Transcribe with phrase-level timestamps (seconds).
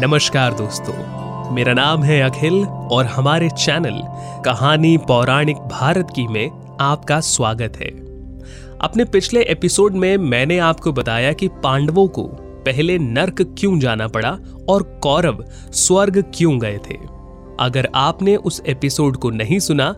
[0.00, 0.92] नमस्कार दोस्तों,
[1.54, 2.54] मेरा नाम है अखिल
[2.92, 4.00] और हमारे चैनल
[4.44, 7.88] कहानी पौराणिक भारत की में आपका स्वागत है।
[8.80, 12.22] अपने पिछले एपिसोड में मैंने आपको बताया कि पांडवों को
[12.66, 14.30] पहले नर्क क्यों जाना पड़ा
[14.68, 16.96] और कौरव स्वर्ग क्यों गए थे।
[17.60, 19.92] अगर आपने उस एपिसोड को नहीं सुना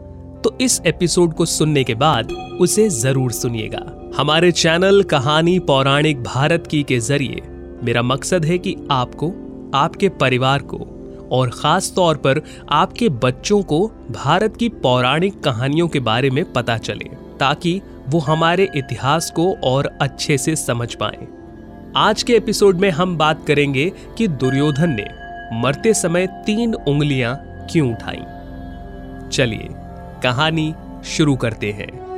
[0.44, 3.84] तो इस एपिसोड को सुनने के बाद उसे ज़रूर सुनिएगा।
[4.16, 7.42] हमारे चैनल कहानी पौराणिक भारत की के ज़रिए
[7.84, 9.32] मेरा मकसद है कि आपको
[9.74, 10.98] आपके परिवार को
[11.32, 12.40] और खास तौर पर
[12.70, 17.08] आपके बच्चों को भारत की पौराणिक कहानियों के बारे में पता चले,
[17.40, 21.26] ताकि वो हमारे इतिहास को और अच्छे से समझ पाए।
[21.96, 25.06] आज के एपिसोड में हम बात करेंगे कि दुर्योधन ने
[25.52, 28.22] मरते समय तीन उंगलियाँ क्यों उठाई।
[29.28, 29.68] चलिए,
[30.22, 32.11] कहानी शुरू करते हैं।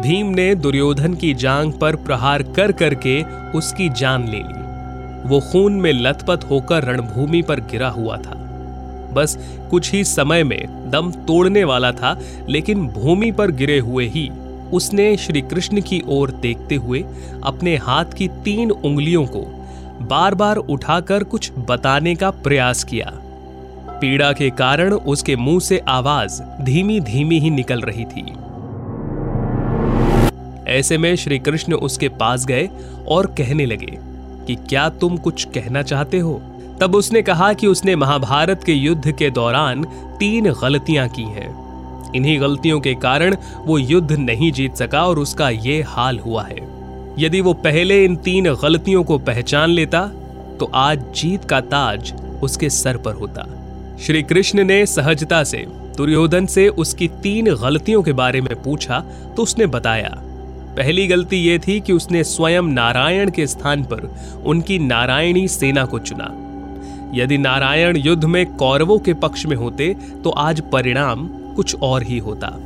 [0.00, 3.22] भीम ने दुर्योधन की जांग पर प्रहार कर करके
[3.58, 8.34] उसकी जान ले ली। वो खून में लथपथ होकर रणभूमि पर गिरा हुआ था।
[9.12, 9.36] बस
[9.70, 14.28] कुछ ही समय में दम तोड़ने वाला था, लेकिन भूमि पर गिरे हुए ही
[14.72, 17.04] उसने श्री कृष्ण की ओर देखते हुए
[17.44, 19.44] अपने हाथ की तीन उंगलियों को
[20.02, 23.12] बार बार उठाकर कुछ बताने का प्रयास किया।
[24.00, 28.32] पीड़ा के कारण उसके मुँह से आवाज़ धीमी धीमी ही निकल रही थी।
[30.70, 32.68] ऐसे में श्री कृष्ण उसके पास गए
[33.08, 33.98] और कहने लगे
[34.46, 36.40] कि क्या तुम कुछ कहना चाहते हो?
[36.80, 39.84] तब उसने कहा कि उसने महाभारत के युद्ध के दौरान
[40.20, 45.50] तीन गलतियाँ की हैं। इन्हीं गलतियों के कारण वो युद्ध नहीं जीत सका और उसका
[45.50, 46.68] ये हाल हुआ है।
[47.18, 50.06] यदि वो पहले इन तीन गलतियों को पहचान लेता
[50.60, 52.12] तो आज जीत का ताज
[52.42, 53.46] उसके सर पर होता।
[54.00, 55.64] श्री कृष्ण ने सहजता से,
[55.96, 58.98] दुर्योधन से उसकी तीन गलतियों के बारे में पूछा
[59.36, 60.10] तो उसने बताया
[60.76, 64.08] पहली गलती यह थी कि उसने स्वयं नारायण के स्थान पर
[64.46, 66.30] उनकी नारायणी सेना को चुना।
[67.14, 69.94] यदि नारायण युद्ध में कौरवों के पक्ष में होते
[70.24, 72.56] तो आज परिणाम कुछ और ही होता।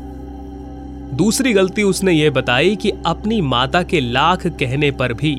[1.14, 5.34] दूसरी गलती उसने यह बताई कि अपनी माता के लाख कहने पर भी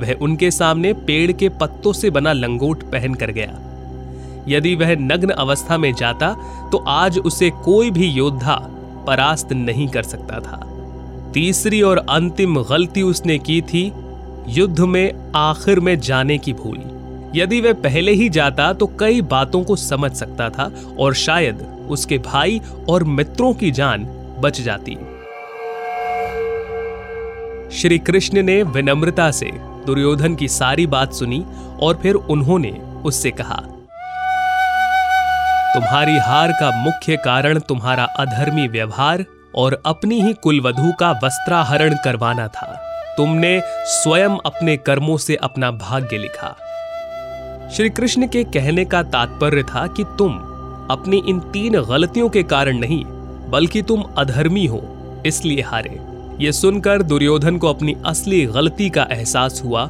[0.00, 3.58] वह उनके सामने पेड़ के पत्तों से बना लंगोट पहन कर गया।
[4.48, 6.32] यदि वह नग्न अवस्था में जाता
[6.72, 8.56] तो आज उसे कोई भी योद्धा
[9.06, 10.67] परास्त नहीं कर सकता था।
[11.34, 13.92] तीसरी और अंतिम गलती उसने की थी,
[14.48, 16.78] युद्ध में आखिर में जाने की भूल।
[17.34, 22.18] यदि वह पहले ही जाता तो कई बातों को समझ सकता था, और शायद उसके
[22.18, 24.04] भाई और मित्रों की जान
[24.40, 24.94] बच जाती।
[27.72, 29.50] श्री कृष्ण ने विनम्रता से
[29.86, 31.44] दुर्योधन की सारी बात सुनी,
[31.80, 32.70] और फिर उन्होंने
[33.04, 33.62] उससे कहा,
[35.74, 42.48] तुम्हारी हार का मुख्य कारण तुम्हारा अधर्मी व्यवहार और अपनी ही कुलवधु का वस्त्राहरण करवाना
[42.48, 42.66] था।
[43.16, 46.56] तुमने स्वयं अपने कर्मों से अपना भाग्य लिखा।
[47.76, 50.36] श्री कृष्ण के कहने का तात्पर्य था कि तुम
[50.90, 53.04] अपनी इन तीन गलतियों के कारण नहीं,
[53.50, 54.82] बल्कि तुम अधर्मी हो,
[55.26, 56.00] इसलिए हारे।
[56.40, 59.82] ये सुनकर दुर्योधन को अपनी असली गलती का एहसास हुआ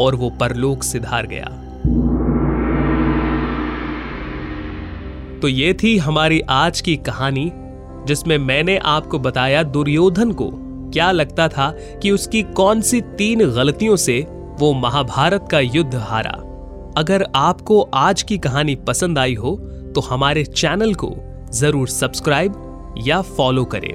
[0.00, 1.50] और वो परलोक सिधार गया।
[5.42, 7.52] तो ये थी हमारी आज की कहानी।
[8.06, 10.50] जिसमें मैंने आपको बताया दुर्योधन को।
[10.90, 11.70] क्या लगता था
[12.02, 14.20] कि उसकी कौन सी तीन गलतियों से
[14.60, 16.40] वो महाभारत का युद्ध हारा?
[16.96, 19.56] अगर आपको आज की कहानी पसंद आई हो
[19.94, 21.14] तो हमारे चैनल को
[21.52, 23.92] ज़रूर सब्सक्राइब या फॉलो करें।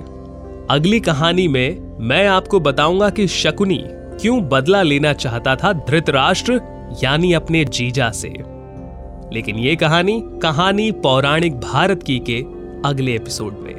[0.70, 3.82] अगली कहानी में मैं आपको बताऊँगा कि शकुनी
[4.22, 6.60] क्यों बदला लेना चाहता था धृतराष्ट्र,
[7.04, 8.34] यानी अपने जीजा से।
[9.34, 12.42] लेकिन ये कहानी कहानी पौराणिक भारत की के
[12.86, 13.79] अगले एपिसोड में।